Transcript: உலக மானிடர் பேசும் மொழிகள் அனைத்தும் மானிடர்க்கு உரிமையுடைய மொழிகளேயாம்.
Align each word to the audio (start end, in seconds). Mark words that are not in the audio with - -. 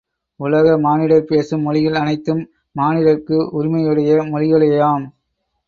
உலக 0.39 0.77
மானிடர் 0.77 1.27
பேசும் 1.27 1.61
மொழிகள் 1.61 1.93
அனைத்தும் 1.93 2.41
மானிடர்க்கு 2.75 3.37
உரிமையுடைய 3.53 4.19
மொழிகளேயாம். 4.33 5.05